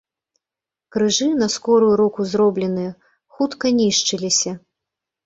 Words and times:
Крыжы, 0.93 1.27
на 1.41 1.49
скорую 1.55 1.91
руку 2.01 2.25
зробленыя, 2.31 2.91
хутка 3.37 3.65
нішчыліся. 3.81 4.57